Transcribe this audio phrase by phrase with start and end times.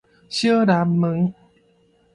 [0.31, 1.31] 小南門